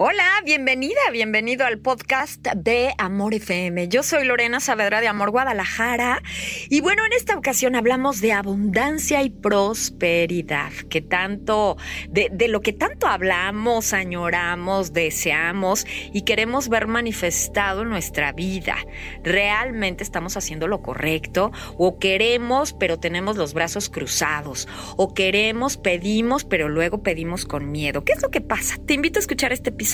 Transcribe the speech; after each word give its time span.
Hola, 0.00 0.42
bienvenida, 0.44 1.00
bienvenido 1.10 1.66
al 1.66 1.80
podcast 1.80 2.46
de 2.54 2.94
Amor 2.98 3.34
FM. 3.34 3.88
Yo 3.88 4.04
soy 4.04 4.24
Lorena 4.24 4.60
Saavedra 4.60 5.00
de 5.00 5.08
Amor 5.08 5.32
Guadalajara 5.32 6.22
y 6.70 6.80
bueno, 6.80 7.04
en 7.04 7.14
esta 7.14 7.36
ocasión 7.36 7.74
hablamos 7.74 8.20
de 8.20 8.32
abundancia 8.32 9.24
y 9.24 9.30
prosperidad, 9.30 10.70
que 10.88 11.00
tanto, 11.00 11.78
de, 12.10 12.28
de 12.32 12.46
lo 12.46 12.60
que 12.60 12.72
tanto 12.72 13.08
hablamos, 13.08 13.92
añoramos, 13.92 14.92
deseamos 14.92 15.84
y 16.12 16.22
queremos 16.22 16.68
ver 16.68 16.86
manifestado 16.86 17.82
en 17.82 17.88
nuestra 17.88 18.30
vida. 18.30 18.76
¿Realmente 19.24 20.04
estamos 20.04 20.36
haciendo 20.36 20.68
lo 20.68 20.80
correcto 20.80 21.50
o 21.76 21.98
queremos 21.98 22.72
pero 22.72 23.00
tenemos 23.00 23.36
los 23.36 23.52
brazos 23.52 23.90
cruzados 23.90 24.68
o 24.96 25.12
queremos, 25.12 25.76
pedimos 25.76 26.44
pero 26.44 26.68
luego 26.68 27.02
pedimos 27.02 27.44
con 27.44 27.72
miedo? 27.72 28.04
¿Qué 28.04 28.12
es 28.12 28.22
lo 28.22 28.30
que 28.30 28.40
pasa? 28.40 28.76
Te 28.86 28.94
invito 28.94 29.18
a 29.18 29.22
escuchar 29.22 29.52
este 29.52 29.70
episodio 29.70 29.87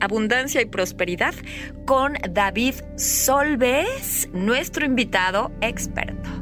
Abundancia 0.00 0.60
y 0.60 0.66
Prosperidad, 0.66 1.34
con 1.86 2.14
David 2.30 2.74
Solves, 2.96 4.28
nuestro 4.32 4.84
invitado 4.84 5.52
experto. 5.60 6.39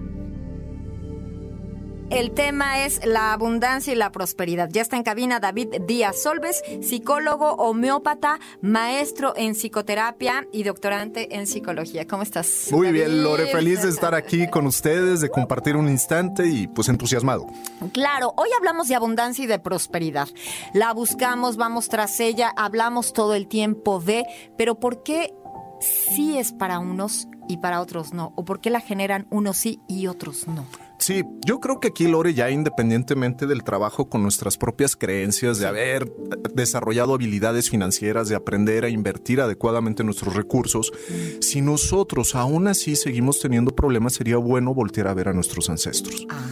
El 2.11 2.31
tema 2.31 2.87
es 2.87 3.05
la 3.05 3.35
abundancia 3.35 3.93
y 3.93 3.97
la 3.97 4.11
prosperidad. 4.11 4.71
Ya 4.73 4.81
está 4.81 4.97
en 4.97 5.03
cabina 5.03 5.41
David 5.41 5.83
Díaz 5.87 6.23
Solves, 6.23 6.63
psicólogo, 6.81 7.53
homeópata, 7.53 8.41
maestro 8.63 9.35
en 9.37 9.55
psicoterapia 9.55 10.47
y 10.51 10.63
doctorante 10.63 11.37
en 11.37 11.47
psicología. 11.47 12.07
¿Cómo 12.07 12.23
estás? 12.23 12.69
Muy 12.71 12.93
bien, 12.93 13.23
Lore, 13.23 13.49
feliz 13.49 13.83
de 13.83 13.91
estar 13.91 14.15
aquí 14.15 14.49
con 14.49 14.67
ustedes, 14.67 15.21
de 15.21 15.29
compartir 15.29 15.77
un 15.77 15.91
instante 15.91 16.49
y 16.49 16.67
pues 16.67 16.89
entusiasmado. 16.89 17.47
Claro, 17.93 18.33
hoy 18.39 18.49
hablamos 18.57 18.89
de 18.89 18.95
abundancia 18.95 19.45
y 19.45 19.47
de 19.47 19.59
prosperidad. 19.59 20.29
La 20.73 20.95
buscamos, 20.95 21.59
vamos 21.59 21.91
tras 21.91 22.21
ella, 22.21 22.55
hablamos 22.57 23.13
todo 23.13 23.35
el 23.35 23.49
tiempo 23.49 24.01
de, 24.01 24.25
pero 24.57 24.81
¿por 24.81 25.03
qué 25.03 25.35
sí 25.81 26.39
es 26.39 26.53
para 26.53 26.79
unos 26.79 27.29
y 27.49 27.59
para 27.59 27.83
otros 27.83 28.15
no? 28.15 28.33
¿O 28.35 28.47
por 28.47 28.61
qué 28.61 28.71
la 28.71 28.81
generan 28.81 29.27
unos 29.29 29.59
sí 29.59 29.83
y 29.89 30.07
otros 30.07 30.49
no? 30.49 30.65
Sí, 31.09 31.25
yo 31.47 31.59
creo 31.59 31.81
que 31.81 31.89
aquí, 31.89 32.07
Lore, 32.07 32.35
ya 32.35 32.51
independientemente 32.51 33.47
del 33.47 33.65
trabajo 33.65 34.11
con 34.11 34.23
nuestras 34.23 34.59
propias 34.59 34.95
creencias, 34.95 35.59
de 35.59 35.67
haber 35.67 36.13
desarrollado 36.55 37.15
habilidades 37.15 37.71
financieras, 37.71 38.29
de 38.29 38.37
aprender 38.37 38.85
a 38.85 38.91
invertir 38.91 39.41
adecuadamente 39.41 40.05
nuestros 40.05 40.35
recursos, 40.35 40.93
si 41.41 41.63
nosotros 41.63 42.35
aún 42.35 42.69
así 42.69 42.95
seguimos 42.95 43.41
teniendo 43.41 43.75
problemas, 43.75 44.13
sería 44.13 44.37
bueno 44.37 44.75
voltear 44.75 45.09
a 45.09 45.15
ver 45.15 45.29
a 45.29 45.33
nuestros 45.33 45.71
ancestros. 45.71 46.27
Ah, 46.29 46.45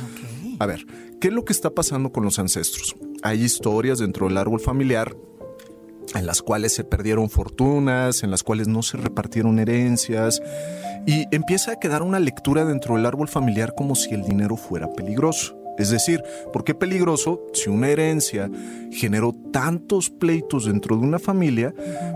A 0.61 0.65
ver, 0.65 0.87
¿qué 1.21 1.29
es 1.29 1.35
lo 1.35 1.45
que 1.45 1.53
está 1.53 1.69
pasando 1.69 2.11
con 2.11 2.25
los 2.25 2.39
ancestros? 2.39 2.97
Hay 3.23 3.43
historias 3.43 3.99
dentro 3.99 4.27
del 4.27 4.39
árbol 4.39 4.61
familiar 4.61 5.15
en 6.15 6.25
las 6.25 6.41
cuales 6.41 6.73
se 6.73 6.83
perdieron 6.83 7.29
fortunas, 7.29 8.23
en 8.23 8.31
las 8.31 8.43
cuales 8.43 8.69
no 8.69 8.83
se 8.83 8.97
repartieron 8.97 9.59
herencias, 9.59 10.41
y 11.07 11.27
empieza 11.31 11.73
a 11.73 11.77
quedar 11.77 12.03
una 12.03 12.21
lectura 12.21 12.65
dentro 12.65 12.97
del 12.97 13.07
árbol 13.07 13.29
familiar 13.29 13.75
como 13.75 13.95
si 13.95 14.13
el 14.13 14.23
dinero 14.23 14.57
fuera 14.57 14.93
peligroso. 14.93 15.57
Es 15.79 15.91
decir, 15.91 16.23
¿por 16.53 16.65
qué 16.65 16.75
peligroso? 16.75 17.43
Si 17.53 17.69
una 17.69 17.89
herencia 17.89 18.51
generó 18.91 19.33
tantos 19.53 20.11
pleitos 20.11 20.65
dentro 20.65 20.97
de 20.97 21.03
una 21.03 21.19
familia, 21.19 21.75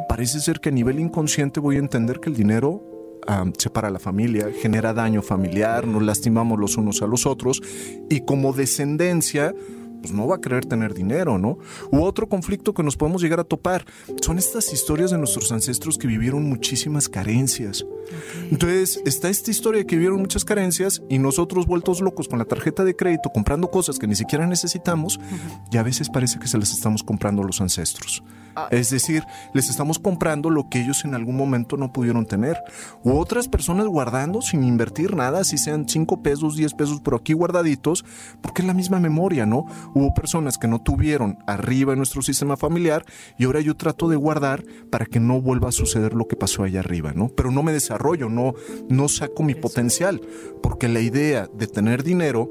parece 0.08 0.41
ser 0.41 0.61
que 0.61 0.70
a 0.70 0.72
nivel 0.72 0.98
inconsciente 0.98 1.61
voy 1.61 1.77
a 1.77 1.80
entender 1.80 2.20
que 2.20 2.30
el 2.30 2.36
dinero 2.36 2.83
separa 3.58 3.88
a 3.88 3.91
la 3.91 3.98
familia, 3.98 4.48
genera 4.61 4.92
daño 4.92 5.22
familiar, 5.22 5.86
nos 5.86 6.02
lastimamos 6.02 6.58
los 6.58 6.77
unos 6.77 7.02
a 7.02 7.06
los 7.06 7.27
otros 7.27 7.62
y 8.08 8.22
como 8.22 8.52
descendencia 8.52 9.55
pues 10.01 10.12
no 10.12 10.27
va 10.27 10.37
a 10.37 10.41
querer 10.41 10.67
tener 10.67 10.95
dinero, 10.95 11.39
¿no? 11.39 11.59
U 11.91 12.03
otro 12.03 12.29
conflicto 12.29 12.75
que 12.75 12.83
nos 12.83 12.97
podemos 12.97 13.23
llegar 13.23 13.41
a 13.41 13.45
topar 13.45 13.84
son 14.20 14.39
estas 14.39 14.73
historias 14.73 15.11
de 15.11 15.19
nuestros 15.19 15.53
ancestros 15.53 15.98
que 15.98 16.07
vivieron 16.07 16.48
muchísimas 16.48 17.09
carencias. 17.09 17.84
Entonces, 18.51 19.01
está 19.05 19.29
esta 19.29 19.51
historia 19.51 19.84
que 19.84 19.97
vivieron 19.97 20.20
muchas 20.20 20.45
carencias 20.45 21.03
y 21.09 21.19
nosotros 21.19 21.67
vueltos 21.67 22.01
locos 22.01 22.29
con 22.29 22.39
la 22.39 22.45
tarjeta 22.45 22.85
de 22.85 22.97
crédito 22.97 23.30
comprando 23.30 23.70
cosas 23.70 23.98
que 23.98 24.07
ni 24.07 24.17
siquiera 24.17 24.47
necesitamos 24.47 25.20
y 25.70 25.77
a 25.77 25.83
veces 25.83 26.11
parece 26.11 26.39
que 26.39 26.48
se 26.48 26.58
las 26.58 26.73
estamos 26.73 27.03
comprando 27.03 27.42
a 27.42 27.47
los 27.47 27.61
ancestros. 27.61 28.23
Ah. 28.57 28.69
Es 28.70 28.91
decir, 28.91 29.24
les 29.53 29.70
estamos 29.70 29.98
comprando 29.98 30.51
lo 30.51 30.69
que 30.69 30.80
ellos 30.80 31.05
en 31.05 31.14
algún 31.14 31.36
momento 31.36 31.77
no 31.77 31.92
pudieron 31.92 32.27
tener. 32.27 32.58
U 33.05 33.19
otras 33.19 33.48
personas 33.48 33.86
guardando 33.86 34.42
sin 34.42 34.64
invertir 34.64 35.14
nada, 35.14 35.45
si 35.45 35.58
sean 35.58 35.89
5 35.89 36.23
pesos, 36.23 36.57
10 36.57 36.74
pesos, 36.74 37.01
pero 37.03 37.17
aquí 37.17 37.33
guardaditos, 37.33 38.05
porque 38.41 38.63
es 38.63 38.69
la 38.69 38.74
misma 38.74 38.98
memoria, 38.98 39.47
¿no? 39.47 39.67
Hubo 39.95 40.14
personas 40.14 40.58
que 40.58 40.68
no 40.68 40.80
tuvieron 40.80 41.39
arriba 41.46 41.92
en 41.92 41.98
nuestro 41.98 42.23
sistema 42.23 42.56
familiar 42.56 43.05
y 43.39 43.45
ahora 43.45 43.61
yo 43.61 43.77
trato 43.77 44.08
de 44.08 44.17
guardar 44.17 44.64
para 44.90 45.06
que 45.06 45.20
no 45.20 45.40
vuelva 45.40 45.68
a 45.68 45.73
suceder 45.73 46.14
lo 46.14 46.27
que 46.27 46.36
pasó 46.36 46.62
allá 46.62 46.80
arriba, 46.80 47.12
¿no? 47.14 47.28
Pero 47.28 47.51
no 47.51 47.62
me 47.62 47.73
desarrollo, 47.73 48.29
no, 48.29 48.55
no 48.89 49.08
saco 49.08 49.42
mi 49.42 49.55
potencial, 49.55 50.20
porque 50.62 50.89
la 50.89 51.00
idea 51.00 51.48
de 51.52 51.67
tener 51.67 52.02
dinero 52.02 52.50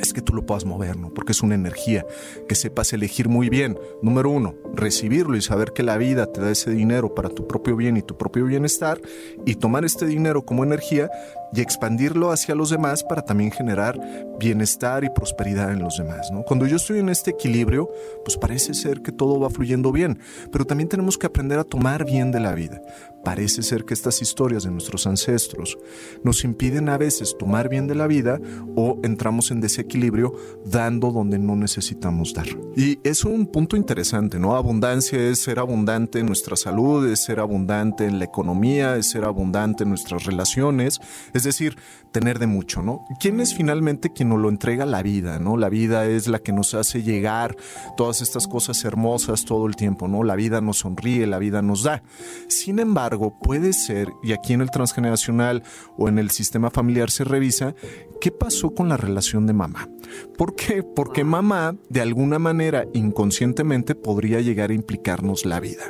es 0.00 0.12
que 0.12 0.20
tú 0.20 0.34
lo 0.34 0.44
puedas 0.44 0.64
mover, 0.64 0.96
¿no? 0.96 1.10
Porque 1.10 1.32
es 1.32 1.42
una 1.42 1.54
energía, 1.54 2.06
que 2.48 2.54
sepas 2.54 2.92
elegir 2.92 3.28
muy 3.28 3.48
bien. 3.48 3.78
Número 4.02 4.30
uno, 4.30 4.54
recibirlo 4.74 5.36
y 5.36 5.42
saber 5.42 5.72
que 5.72 5.82
la 5.82 5.96
vida 5.96 6.26
te 6.32 6.40
da 6.40 6.50
ese 6.50 6.70
dinero 6.70 7.14
para 7.14 7.28
tu 7.28 7.46
propio 7.46 7.76
bien 7.76 7.96
y 7.96 8.02
tu 8.02 8.16
propio 8.16 8.44
bienestar 8.44 9.00
y 9.44 9.54
tomar 9.54 9.84
este 9.84 10.06
dinero 10.06 10.44
como 10.44 10.64
energía 10.64 11.10
y 11.56 11.60
expandirlo 11.60 12.30
hacia 12.30 12.54
los 12.54 12.70
demás 12.70 13.02
para 13.02 13.22
también 13.22 13.50
generar 13.50 13.98
bienestar 14.38 15.04
y 15.04 15.10
prosperidad 15.10 15.72
en 15.72 15.80
los 15.80 15.96
demás, 15.96 16.30
¿no? 16.30 16.42
Cuando 16.42 16.66
yo 16.66 16.76
estoy 16.76 16.98
en 16.98 17.08
este 17.08 17.30
equilibrio, 17.30 17.90
pues 18.24 18.36
parece 18.36 18.74
ser 18.74 19.00
que 19.00 19.10
todo 19.10 19.40
va 19.40 19.48
fluyendo 19.48 19.90
bien, 19.90 20.18
pero 20.52 20.66
también 20.66 20.88
tenemos 20.88 21.16
que 21.16 21.26
aprender 21.26 21.58
a 21.58 21.64
tomar 21.64 22.04
bien 22.04 22.30
de 22.30 22.40
la 22.40 22.54
vida. 22.54 22.82
Parece 23.24 23.62
ser 23.64 23.84
que 23.84 23.94
estas 23.94 24.22
historias 24.22 24.62
de 24.62 24.70
nuestros 24.70 25.04
ancestros 25.06 25.76
nos 26.22 26.44
impiden 26.44 26.88
a 26.88 26.96
veces 26.96 27.34
tomar 27.36 27.68
bien 27.68 27.88
de 27.88 27.96
la 27.96 28.06
vida 28.06 28.38
o 28.76 29.00
entramos 29.02 29.50
en 29.50 29.60
desequilibrio 29.60 30.32
dando 30.64 31.10
donde 31.10 31.36
no 31.38 31.56
necesitamos 31.56 32.34
dar. 32.34 32.46
Y 32.76 33.00
es 33.02 33.24
un 33.24 33.48
punto 33.48 33.76
interesante, 33.76 34.38
¿no? 34.38 34.54
Abundancia 34.54 35.18
es 35.18 35.40
ser 35.40 35.58
abundante 35.58 36.20
en 36.20 36.26
nuestra 36.26 36.54
salud, 36.54 37.08
es 37.08 37.24
ser 37.24 37.40
abundante 37.40 38.04
en 38.06 38.20
la 38.20 38.26
economía, 38.26 38.96
es 38.96 39.10
ser 39.10 39.24
abundante 39.24 39.82
en 39.82 39.88
nuestras 39.88 40.24
relaciones, 40.24 41.00
es 41.34 41.45
decir, 41.46 41.76
tener 42.12 42.38
de 42.38 42.46
mucho, 42.46 42.82
¿no? 42.82 43.04
¿Quién 43.20 43.40
es 43.40 43.54
finalmente 43.54 44.12
quien 44.12 44.28
nos 44.28 44.38
lo 44.38 44.48
entrega 44.48 44.86
la 44.86 45.02
vida, 45.02 45.38
¿no? 45.38 45.56
La 45.56 45.68
vida 45.68 46.06
es 46.06 46.28
la 46.28 46.38
que 46.38 46.52
nos 46.52 46.74
hace 46.74 47.02
llegar 47.02 47.56
todas 47.96 48.22
estas 48.22 48.46
cosas 48.46 48.84
hermosas 48.84 49.44
todo 49.44 49.66
el 49.66 49.76
tiempo, 49.76 50.08
¿no? 50.08 50.22
La 50.22 50.36
vida 50.36 50.60
nos 50.60 50.78
sonríe, 50.78 51.26
la 51.26 51.38
vida 51.38 51.62
nos 51.62 51.82
da. 51.82 52.02
Sin 52.48 52.78
embargo, 52.78 53.38
puede 53.40 53.72
ser, 53.72 54.12
y 54.22 54.32
aquí 54.32 54.52
en 54.52 54.60
el 54.60 54.70
transgeneracional 54.70 55.62
o 55.96 56.08
en 56.08 56.18
el 56.18 56.30
sistema 56.30 56.70
familiar 56.70 57.10
se 57.10 57.24
revisa, 57.24 57.74
¿qué 58.20 58.30
pasó 58.30 58.74
con 58.74 58.88
la 58.88 58.96
relación 58.96 59.46
de 59.46 59.52
mamá? 59.52 59.88
¿Por 60.36 60.54
qué? 60.54 60.82
Porque 60.82 61.24
mamá, 61.24 61.76
de 61.88 62.00
alguna 62.00 62.38
manera, 62.38 62.84
inconscientemente, 62.92 63.94
podría 63.94 64.40
llegar 64.40 64.70
a 64.70 64.74
implicarnos 64.74 65.44
la 65.44 65.60
vida. 65.60 65.84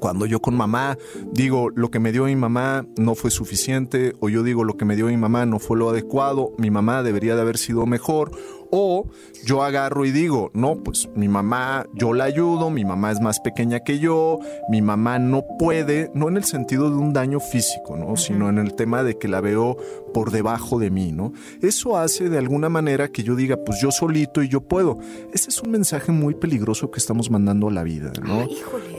Cuando 0.00 0.26
yo 0.26 0.40
con 0.40 0.56
mamá 0.56 0.98
digo 1.32 1.70
lo 1.70 1.90
que 1.90 2.00
me 2.00 2.10
dio 2.10 2.24
mi 2.24 2.34
mamá 2.34 2.84
no 2.96 3.14
fue 3.14 3.30
suficiente 3.30 4.14
o 4.20 4.28
yo 4.28 4.42
digo 4.42 4.64
lo 4.64 4.76
que 4.76 4.84
me 4.84 4.96
dio 4.96 5.06
mi 5.06 5.16
mamá 5.16 5.46
no 5.46 5.60
fue 5.60 5.78
lo 5.78 5.90
adecuado, 5.90 6.52
mi 6.58 6.70
mamá 6.70 7.02
debería 7.04 7.36
de 7.36 7.42
haber 7.42 7.56
sido 7.56 7.86
mejor 7.86 8.32
o 8.70 9.08
yo 9.44 9.62
agarro 9.62 10.04
y 10.04 10.12
digo, 10.12 10.50
no, 10.54 10.76
pues 10.76 11.08
mi 11.14 11.28
mamá, 11.28 11.86
yo 11.94 12.12
la 12.12 12.24
ayudo, 12.24 12.70
mi 12.70 12.84
mamá 12.84 13.12
es 13.12 13.20
más 13.20 13.40
pequeña 13.40 13.80
que 13.80 13.98
yo, 13.98 14.38
mi 14.68 14.82
mamá 14.82 15.18
no 15.18 15.44
puede, 15.58 16.10
no 16.14 16.28
en 16.28 16.36
el 16.36 16.44
sentido 16.44 16.90
de 16.90 16.96
un 16.96 17.12
daño 17.12 17.40
físico, 17.40 17.96
¿no? 17.96 18.16
Sino 18.16 18.48
en 18.48 18.58
el 18.58 18.74
tema 18.74 19.02
de 19.02 19.18
que 19.18 19.28
la 19.28 19.40
veo 19.40 19.76
por 20.12 20.30
debajo 20.30 20.78
de 20.78 20.90
mí, 20.90 21.12
¿no? 21.12 21.32
Eso 21.62 21.96
hace 21.96 22.28
de 22.28 22.38
alguna 22.38 22.68
manera 22.68 23.08
que 23.08 23.22
yo 23.22 23.36
diga, 23.36 23.56
pues 23.64 23.80
yo 23.80 23.90
solito 23.90 24.42
y 24.42 24.48
yo 24.48 24.60
puedo. 24.60 24.98
Ese 25.32 25.50
es 25.50 25.60
un 25.62 25.70
mensaje 25.70 26.12
muy 26.12 26.34
peligroso 26.34 26.90
que 26.90 26.98
estamos 26.98 27.30
mandando 27.30 27.68
a 27.68 27.72
la 27.72 27.82
vida, 27.82 28.12
¿no? 28.22 28.46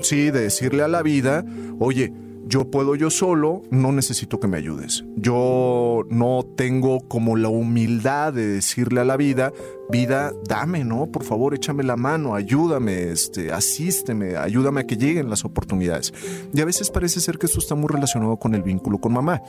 Sí, 0.01 0.31
de 0.31 0.41
decirle 0.41 0.83
a 0.83 0.87
la 0.87 1.01
vida, 1.01 1.43
oye, 1.79 2.13
yo 2.47 2.71
puedo 2.71 2.95
yo 2.95 3.09
solo, 3.09 3.63
no 3.71 3.91
necesito 3.91 4.39
que 4.39 4.47
me 4.47 4.57
ayudes. 4.57 5.03
Yo 5.15 6.03
no 6.09 6.45
tengo 6.55 6.99
como 7.07 7.35
la 7.35 7.49
humildad 7.49 8.33
de 8.33 8.47
decirle 8.47 9.01
a 9.01 9.05
la 9.05 9.17
vida, 9.17 9.51
vida, 9.89 10.31
dame, 10.47 10.85
¿no? 10.85 11.07
Por 11.07 11.23
favor, 11.23 11.53
échame 11.53 11.83
la 11.83 11.97
mano, 11.97 12.35
ayúdame, 12.35 13.09
este, 13.09 13.51
asísteme, 13.51 14.37
ayúdame 14.37 14.81
a 14.81 14.87
que 14.87 14.95
lleguen 14.95 15.29
las 15.29 15.43
oportunidades. 15.43 16.13
Y 16.53 16.61
a 16.61 16.65
veces 16.65 16.89
parece 16.89 17.19
ser 17.19 17.37
que 17.37 17.47
esto 17.47 17.59
está 17.59 17.75
muy 17.75 17.89
relacionado 17.89 18.37
con 18.37 18.55
el 18.55 18.63
vínculo 18.63 18.99
con 18.99 19.13
mamá. 19.13 19.41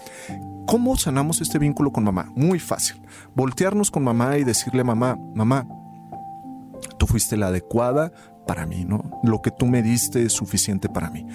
¿Cómo 0.66 0.96
sanamos 0.96 1.40
este 1.40 1.58
vínculo 1.58 1.92
con 1.92 2.04
mamá? 2.04 2.32
Muy 2.34 2.58
fácil. 2.58 3.00
Voltearnos 3.34 3.90
con 3.90 4.02
mamá 4.02 4.38
y 4.38 4.44
decirle 4.44 4.80
a 4.80 4.84
mamá, 4.84 5.16
mamá, 5.34 5.66
tú 6.98 7.06
fuiste 7.06 7.36
la 7.36 7.46
adecuada 7.46 8.12
para 8.46 8.66
mí, 8.66 8.84
¿no? 8.84 9.20
Lo 9.22 9.40
que 9.40 9.50
tú 9.50 9.66
me 9.66 9.82
diste 9.82 10.24
es 10.24 10.32
suficiente 10.32 10.88
para 10.88 11.10
mí. 11.10 11.26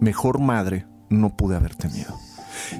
Mejor 0.00 0.40
madre 0.40 0.86
no 1.12 1.30
pude 1.36 1.56
haber 1.56 1.74
tenido. 1.76 2.18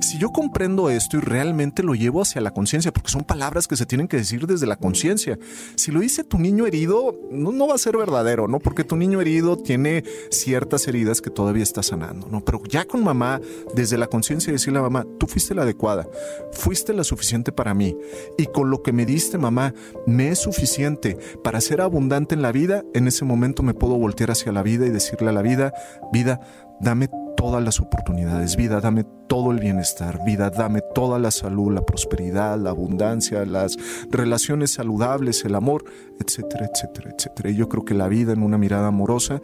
Si 0.01 0.19
yo 0.19 0.31
comprendo 0.31 0.91
esto 0.91 1.17
y 1.17 1.21
realmente 1.21 1.83
lo 1.83 1.95
llevo 1.95 2.23
hacia 2.23 2.41
la 2.41 2.53
conciencia, 2.53 2.93
porque 2.93 3.11
son 3.11 3.25
palabras 3.25 3.69
que 3.69 3.77
se 3.77 3.87
tienen 3.87 4.09
que 4.09 4.17
decir 4.17 4.47
desde 4.47 4.67
la 4.67 4.77
conciencia. 4.77 5.39
Si 5.77 5.91
lo 5.91 6.01
dice 6.01 6.25
tu 6.25 6.39
niño 6.39 6.67
herido, 6.67 7.17
no, 7.31 7.67
va 7.67 7.75
a 7.75 7.79
ser 7.79 7.97
verdadero, 7.97 8.49
¿no? 8.49 8.59
Porque 8.59 8.85
tu 8.85 8.97
niño 8.97 9.21
herido 9.21 9.57
tiene 9.57 10.05
ciertas 10.31 10.89
heridas 10.89 11.21
que 11.21 11.31
todavía 11.31 11.63
está 11.63 11.83
sanando, 11.83 12.29
¿no? 12.29 12.45
Pero 12.45 12.63
ya 12.65 12.85
con 12.85 13.05
mamá, 13.05 13.41
desde 13.75 13.99
la 13.99 14.07
conciencia, 14.07 14.53
decirle 14.53 14.79
a 14.79 14.83
mamá, 14.83 15.07
tú 15.19 15.27
fuiste 15.27 15.55
la 15.55 15.63
adecuada, 15.63 16.09
fuiste 16.53 16.93
la 16.93 17.05
suficiente 17.05 17.53
para 17.53 17.75
mí. 17.75 17.97
Y 18.39 18.47
con 18.47 18.71
lo 18.71 18.83
que 18.83 18.93
me 18.93 19.07
diste, 19.07 19.39
mamá, 19.39 19.75
me 20.07 20.29
es 20.29 20.41
suficiente 20.41 21.19
para 21.43 21.61
ser 21.61 21.81
abundante 21.81 22.35
en 22.35 22.43
la 22.43 22.53
vida. 22.53 22.85
En 22.95 23.09
ese 23.09 23.25
momento 23.25 23.63
me 23.63 23.75
puedo 23.75 23.97
voltear 23.97 24.31
hacia 24.31 24.53
la 24.53 24.63
vida 24.63 24.87
y 24.87 24.91
decirle 24.91 25.31
a 25.31 25.33
la 25.33 25.43
vida, 25.43 25.73
vida, 26.13 26.41
dame 26.81 27.09
todas 27.43 27.65
las 27.65 27.81
oportunidades, 27.81 28.55
vida, 28.55 28.81
dame 28.81 29.05
todo 29.33 29.51
el 29.51 29.61
bienestar, 29.61 30.23
vida, 30.27 30.51
dame 30.51 30.83
toda 30.95 31.19
la 31.19 31.31
salud, 31.31 31.73
la 31.73 31.87
prosperidad, 31.87 32.59
la 32.59 32.69
abundancia, 32.69 33.47
las 33.47 33.79
relaciones 34.11 34.73
saludables, 34.73 35.43
el 35.47 35.55
amor, 35.55 35.87
etcétera, 36.21 36.69
etcétera, 36.71 37.15
etcétera. 37.17 37.49
Y 37.49 37.57
yo 37.57 37.67
creo 37.67 37.83
que 37.83 37.95
la 37.95 38.09
vida 38.09 38.35
en 38.35 38.43
una 38.43 38.59
mirada 38.59 38.89
amorosa, 38.89 39.41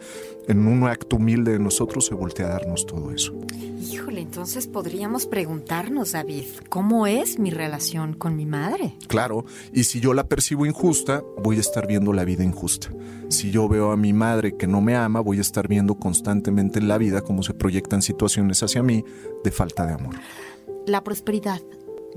en 0.47 0.67
un 0.67 0.87
acto 0.87 1.15
humilde 1.15 1.53
de 1.53 1.59
nosotros, 1.59 2.05
se 2.05 2.13
voltea 2.13 2.45
a 2.45 2.49
darnos 2.49 2.85
todo 2.85 3.11
eso. 3.11 3.33
Híjole, 3.91 4.21
entonces 4.21 4.67
podríamos 4.67 5.25
preguntarnos, 5.25 6.11
David, 6.11 6.45
¿cómo 6.69 7.07
es 7.07 7.39
mi 7.39 7.49
relación 7.49 8.13
con 8.13 8.35
mi 8.35 8.45
madre? 8.45 8.93
Claro, 9.07 9.45
y 9.73 9.85
si 9.85 9.99
yo 9.99 10.13
la 10.13 10.27
percibo 10.27 10.67
injusta, 10.67 11.23
voy 11.41 11.57
a 11.57 11.61
estar 11.61 11.87
viendo 11.87 12.13
la 12.13 12.25
vida 12.25 12.43
injusta. 12.43 12.89
Si 13.29 13.51
yo 13.51 13.67
veo 13.69 13.91
a 13.91 13.97
mi 13.97 14.11
madre 14.11 14.57
que 14.57 14.67
no 14.67 14.81
me 14.81 14.95
ama, 14.95 15.19
voy 15.19 15.37
a 15.37 15.41
estar 15.41 15.67
viendo 15.67 15.95
constantemente 15.95 16.79
en 16.79 16.87
la 16.87 16.97
vida 16.97 17.21
cómo 17.21 17.41
se 17.43 17.53
proyectan 17.53 18.01
situaciones 18.01 18.61
hacia 18.63 18.83
mí 18.83 19.03
de 19.43 19.51
falta 19.51 19.78
de 19.85 19.93
amor. 19.93 20.15
La 20.85 21.03
prosperidad. 21.03 21.59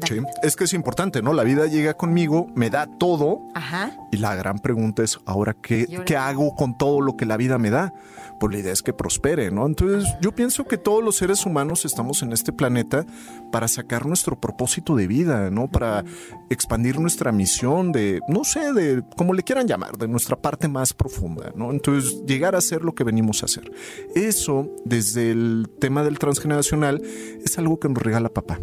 Sí, 0.06 0.20
es 0.42 0.56
que 0.56 0.64
es 0.64 0.72
importante, 0.72 1.20
¿no? 1.22 1.34
La 1.34 1.44
vida 1.44 1.66
llega 1.66 1.94
conmigo, 1.94 2.46
me 2.54 2.70
da 2.70 2.86
todo. 2.98 3.40
Ajá. 3.54 3.92
Y 4.10 4.16
la 4.16 4.34
gran 4.34 4.58
pregunta 4.58 5.02
es, 5.02 5.18
¿ahora 5.26 5.54
qué, 5.54 5.86
qué 6.06 6.16
hago 6.16 6.54
con 6.54 6.78
todo 6.78 7.00
lo 7.00 7.16
que 7.16 7.26
la 7.26 7.36
vida 7.36 7.58
me 7.58 7.70
da? 7.70 7.92
Pues 8.42 8.54
la 8.54 8.58
idea 8.58 8.72
es 8.72 8.82
que 8.82 8.92
prospere, 8.92 9.52
¿no? 9.52 9.66
Entonces 9.66 10.16
yo 10.20 10.34
pienso 10.34 10.64
que 10.64 10.76
todos 10.76 11.00
los 11.00 11.14
seres 11.14 11.46
humanos 11.46 11.84
estamos 11.84 12.24
en 12.24 12.32
este 12.32 12.52
planeta 12.52 13.06
para 13.52 13.68
sacar 13.68 14.04
nuestro 14.04 14.40
propósito 14.40 14.96
de 14.96 15.06
vida, 15.06 15.48
¿no? 15.48 15.70
Para 15.70 16.04
expandir 16.50 16.98
nuestra 16.98 17.30
misión 17.30 17.92
de, 17.92 18.18
no 18.26 18.42
sé, 18.42 18.72
de, 18.72 19.04
como 19.16 19.32
le 19.32 19.44
quieran 19.44 19.68
llamar, 19.68 19.96
de 19.96 20.08
nuestra 20.08 20.34
parte 20.34 20.66
más 20.66 20.92
profunda, 20.92 21.52
¿no? 21.54 21.70
Entonces 21.70 22.24
llegar 22.26 22.56
a 22.56 22.60
ser 22.60 22.82
lo 22.82 22.96
que 22.96 23.04
venimos 23.04 23.44
a 23.44 23.46
hacer. 23.46 23.70
Eso, 24.16 24.68
desde 24.84 25.30
el 25.30 25.70
tema 25.78 26.02
del 26.02 26.18
transgeneracional, 26.18 27.00
es 27.44 27.58
algo 27.60 27.78
que 27.78 27.88
nos 27.88 28.02
regala 28.02 28.28
papá 28.28 28.58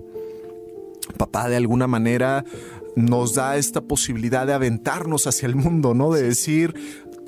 papá 1.18 1.50
de 1.50 1.56
alguna 1.56 1.88
manera 1.88 2.46
nos 2.96 3.36
da 3.36 3.58
esta 3.58 3.82
posibilidad 3.82 4.46
de 4.46 4.54
aventarnos 4.54 5.26
hacia 5.28 5.48
el 5.48 5.56
mundo, 5.56 5.94
¿no? 5.94 6.12
De 6.12 6.22
decir, 6.22 6.76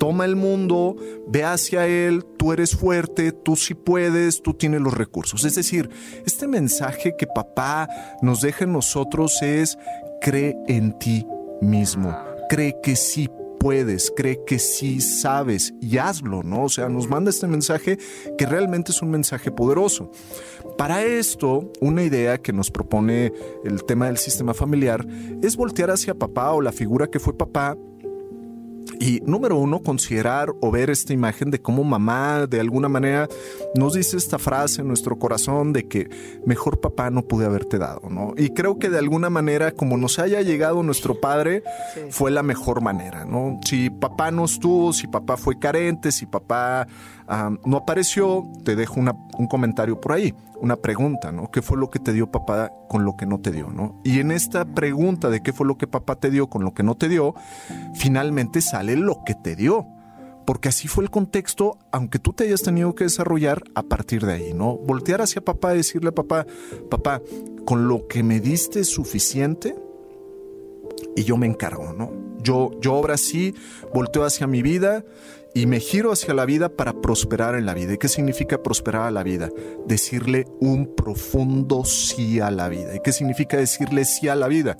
toma 0.02 0.24
el 0.24 0.34
mundo, 0.34 0.96
ve 1.28 1.44
hacia 1.44 1.86
él, 1.86 2.24
tú 2.36 2.52
eres 2.52 2.74
fuerte, 2.74 3.30
tú 3.30 3.54
sí 3.54 3.74
puedes, 3.74 4.42
tú 4.42 4.52
tienes 4.52 4.80
los 4.80 4.94
recursos. 4.94 5.44
Es 5.44 5.54
decir, 5.54 5.90
este 6.26 6.48
mensaje 6.48 7.14
que 7.16 7.28
papá 7.28 7.88
nos 8.20 8.40
deja 8.40 8.64
en 8.64 8.72
nosotros 8.72 9.40
es, 9.42 9.78
cree 10.20 10.56
en 10.66 10.98
ti 10.98 11.24
mismo, 11.60 12.18
cree 12.48 12.80
que 12.82 12.96
sí 12.96 13.30
puedes, 13.60 14.12
cree 14.16 14.40
que 14.44 14.58
sí 14.58 15.00
sabes 15.00 15.72
y 15.80 15.98
hazlo, 15.98 16.42
¿no? 16.42 16.64
O 16.64 16.68
sea, 16.68 16.88
nos 16.88 17.08
manda 17.08 17.30
este 17.30 17.46
mensaje 17.46 17.96
que 18.36 18.44
realmente 18.44 18.90
es 18.90 19.02
un 19.02 19.10
mensaje 19.12 19.52
poderoso. 19.52 20.10
Para 20.76 21.04
esto, 21.04 21.70
una 21.80 22.02
idea 22.02 22.38
que 22.38 22.52
nos 22.52 22.72
propone 22.72 23.32
el 23.64 23.84
tema 23.84 24.06
del 24.06 24.18
sistema 24.18 24.52
familiar 24.52 25.06
es 25.42 25.56
voltear 25.56 25.92
hacia 25.92 26.16
papá 26.16 26.50
o 26.50 26.60
la 26.60 26.72
figura 26.72 27.06
que 27.06 27.20
fue 27.20 27.38
papá 27.38 27.76
y 29.02 29.20
número 29.26 29.56
uno, 29.56 29.82
considerar 29.82 30.54
o 30.60 30.70
ver 30.70 30.88
esta 30.88 31.12
imagen 31.12 31.50
de 31.50 31.60
cómo 31.60 31.82
mamá 31.82 32.46
de 32.46 32.60
alguna 32.60 32.88
manera 32.88 33.28
nos 33.74 33.94
dice 33.94 34.16
esta 34.16 34.38
frase 34.38 34.82
en 34.82 34.86
nuestro 34.86 35.18
corazón 35.18 35.72
de 35.72 35.88
que 35.88 36.08
mejor 36.46 36.78
papá 36.78 37.10
no 37.10 37.22
pude 37.22 37.44
haberte 37.44 37.78
dado, 37.78 38.08
¿no? 38.08 38.32
Y 38.36 38.50
creo 38.50 38.78
que 38.78 38.90
de 38.90 38.98
alguna 38.98 39.28
manera, 39.28 39.72
como 39.72 39.96
nos 39.96 40.20
haya 40.20 40.40
llegado 40.42 40.84
nuestro 40.84 41.20
padre, 41.20 41.64
fue 42.10 42.30
la 42.30 42.44
mejor 42.44 42.80
manera, 42.80 43.24
¿no? 43.24 43.58
Si 43.64 43.90
papá 43.90 44.30
no 44.30 44.44
estuvo, 44.44 44.92
si 44.92 45.08
papá 45.08 45.36
fue 45.36 45.58
carente, 45.58 46.12
si 46.12 46.24
papá 46.24 46.86
no 47.64 47.76
apareció, 47.76 48.46
te 48.64 48.76
dejo 48.76 49.00
un 49.00 49.46
comentario 49.46 50.00
por 50.00 50.12
ahí, 50.12 50.34
una 50.60 50.76
pregunta, 50.76 51.32
¿no? 51.32 51.50
¿Qué 51.50 51.62
fue 51.62 51.76
lo 51.76 51.90
que 51.90 51.98
te 51.98 52.12
dio 52.12 52.30
papá 52.30 52.70
con 52.88 53.04
lo 53.04 53.16
que 53.16 53.26
no 53.26 53.40
te 53.40 53.50
dio, 53.50 53.68
¿no? 53.68 54.00
Y 54.04 54.20
en 54.20 54.30
esta 54.30 54.64
pregunta 54.64 55.30
de 55.30 55.42
qué 55.42 55.52
fue 55.52 55.66
lo 55.66 55.76
que 55.76 55.86
papá 55.86 56.16
te 56.16 56.30
dio 56.30 56.48
con 56.48 56.64
lo 56.64 56.74
que 56.74 56.82
no 56.82 56.94
te 56.94 57.08
dio, 57.08 57.34
finalmente 57.94 58.60
sale 58.60 58.96
lo 58.96 59.24
que 59.24 59.34
te 59.34 59.56
dio. 59.56 59.86
Porque 60.44 60.68
así 60.68 60.88
fue 60.88 61.04
el 61.04 61.10
contexto, 61.10 61.78
aunque 61.92 62.18
tú 62.18 62.32
te 62.32 62.44
hayas 62.44 62.62
tenido 62.62 62.94
que 62.94 63.04
desarrollar 63.04 63.62
a 63.76 63.82
partir 63.82 64.26
de 64.26 64.32
ahí, 64.32 64.54
¿no? 64.54 64.76
Voltear 64.76 65.22
hacia 65.22 65.40
papá 65.40 65.74
y 65.74 65.78
decirle 65.78 66.08
a 66.08 66.14
papá, 66.14 66.46
papá, 66.90 67.22
con 67.64 67.86
lo 67.86 68.08
que 68.08 68.24
me 68.24 68.40
diste 68.40 68.80
es 68.80 68.88
suficiente 68.88 69.76
y 71.14 71.22
yo 71.22 71.36
me 71.36 71.46
encargo, 71.46 71.92
¿no? 71.92 72.10
Yo, 72.42 72.70
yo 72.80 72.92
ahora 72.92 73.16
sí 73.16 73.54
volteo 73.92 74.24
hacia 74.24 74.46
mi 74.46 74.62
vida 74.62 75.04
y 75.54 75.66
me 75.66 75.80
giro 75.80 76.12
hacia 76.12 76.34
la 76.34 76.46
vida 76.46 76.70
para 76.70 76.94
prosperar 76.94 77.54
en 77.54 77.66
la 77.66 77.74
vida. 77.74 77.92
¿Y 77.94 77.98
qué 77.98 78.08
significa 78.08 78.62
prosperar 78.62 79.02
a 79.02 79.10
la 79.10 79.22
vida? 79.22 79.50
Decirle 79.86 80.46
un 80.60 80.94
profundo 80.94 81.84
sí 81.84 82.40
a 82.40 82.50
la 82.50 82.68
vida. 82.68 82.94
¿Y 82.96 83.00
qué 83.00 83.12
significa 83.12 83.56
decirle 83.56 84.04
sí 84.04 84.28
a 84.28 84.34
la 84.34 84.48
vida? 84.48 84.78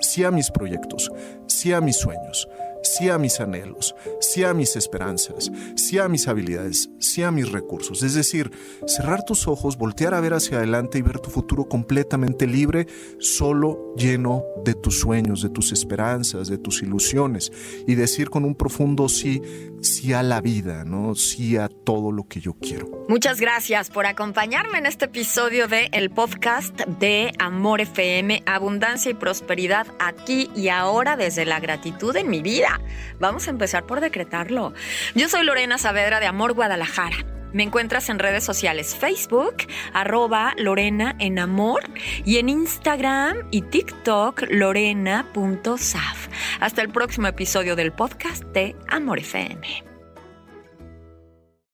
Sí 0.00 0.22
a 0.24 0.30
mis 0.30 0.50
proyectos, 0.50 1.10
sí 1.46 1.72
a 1.72 1.80
mis 1.80 1.96
sueños, 1.96 2.48
sí 2.96 3.08
a 3.08 3.18
mis 3.18 3.40
anhelos, 3.40 3.94
sí 4.20 4.44
a 4.44 4.54
mis 4.54 4.76
esperanzas, 4.76 5.50
sí 5.76 5.98
a 5.98 6.08
mis 6.08 6.28
habilidades, 6.28 6.90
sí 6.98 7.22
a 7.22 7.30
mis 7.30 7.50
recursos. 7.50 8.02
Es 8.02 8.14
decir, 8.14 8.50
cerrar 8.86 9.24
tus 9.24 9.48
ojos, 9.48 9.76
voltear 9.76 10.14
a 10.14 10.20
ver 10.20 10.34
hacia 10.34 10.58
adelante 10.58 10.98
y 10.98 11.02
ver 11.02 11.18
tu 11.18 11.30
futuro 11.30 11.68
completamente 11.68 12.46
libre, 12.46 12.86
solo 13.18 13.94
lleno 13.96 14.44
de 14.64 14.74
tus 14.74 15.00
sueños, 15.00 15.42
de 15.42 15.50
tus 15.50 15.72
esperanzas, 15.72 16.48
de 16.48 16.58
tus 16.58 16.82
ilusiones 16.82 17.52
y 17.86 17.94
decir 17.94 18.30
con 18.30 18.44
un 18.44 18.54
profundo 18.54 19.08
sí, 19.08 19.42
sí 19.82 20.12
a 20.12 20.22
la 20.22 20.40
vida, 20.40 20.84
¿no? 20.84 21.14
Sí 21.14 21.56
a 21.56 21.68
todo 21.68 22.12
lo 22.12 22.28
que 22.28 22.40
yo 22.40 22.54
quiero. 22.54 23.04
Muchas 23.08 23.40
gracias 23.40 23.90
por 23.90 24.06
acompañarme 24.06 24.78
en 24.78 24.86
este 24.86 25.06
episodio 25.06 25.68
de 25.68 25.88
el 25.92 26.10
podcast 26.10 26.74
de 27.00 27.32
Amor 27.38 27.80
FM, 27.80 28.42
Abundancia 28.46 29.10
y 29.10 29.14
Prosperidad 29.14 29.86
aquí 29.98 30.50
y 30.56 30.68
ahora 30.68 31.16
desde 31.16 31.44
la 31.44 31.60
gratitud 31.60 32.16
en 32.16 32.30
mi 32.30 32.40
vida. 32.40 32.80
Vamos 33.18 33.46
a 33.46 33.50
empezar 33.50 33.86
por 33.86 34.00
decretarlo. 34.00 34.74
Yo 35.14 35.28
soy 35.28 35.44
Lorena 35.44 35.78
Saavedra 35.78 36.20
de 36.20 36.26
Amor 36.26 36.54
Guadalajara. 36.54 37.16
Me 37.54 37.62
encuentras 37.62 38.08
en 38.08 38.18
redes 38.18 38.42
sociales 38.42 38.96
Facebook, 38.96 39.58
arroba 39.92 40.54
Lorena 40.58 41.14
en 41.20 41.38
Amor 41.38 41.82
y 42.24 42.38
en 42.38 42.48
Instagram 42.48 43.36
y 43.52 43.62
TikTok 43.62 44.42
lorena.saf. 44.50 46.28
Hasta 46.58 46.82
el 46.82 46.88
próximo 46.88 47.28
episodio 47.28 47.76
del 47.76 47.92
podcast 47.92 48.42
de 48.46 48.74
Amor 48.88 49.20
FM. 49.20 49.93